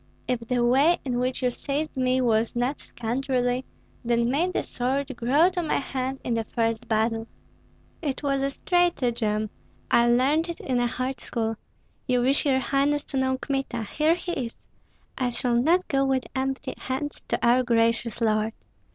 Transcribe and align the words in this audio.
"If 0.27 0.39
the 0.39 0.65
way 0.65 0.97
in 1.05 1.19
which 1.19 1.43
you 1.43 1.51
seized 1.51 1.95
me 1.95 2.21
was 2.21 2.55
not 2.55 2.79
scoundrelly, 2.79 3.65
then 4.03 4.31
may 4.31 4.49
the 4.49 4.63
sword 4.63 5.15
grow 5.15 5.51
to 5.51 5.61
my 5.61 5.77
hand 5.77 6.19
in 6.23 6.33
the 6.33 6.43
first 6.43 6.87
battle." 6.87 7.27
"It 8.01 8.23
was 8.23 8.41
a 8.41 8.49
stratagem! 8.49 9.51
I 9.91 10.07
learned 10.07 10.49
it 10.49 10.59
in 10.59 10.79
a 10.79 10.87
hard 10.87 11.19
school. 11.19 11.55
You 12.07 12.21
wish, 12.21 12.47
your 12.47 12.57
highness, 12.57 13.03
to 13.13 13.17
know 13.17 13.37
Kmita. 13.37 13.83
Here 13.83 14.15
he 14.15 14.31
is! 14.47 14.57
I 15.19 15.29
shall 15.29 15.53
not 15.53 15.87
go 15.87 16.03
with 16.03 16.25
empty 16.35 16.73
hands 16.79 17.21
to 17.27 17.37
our 17.45 17.61
gracious 17.61 18.21
lord." 18.21 18.53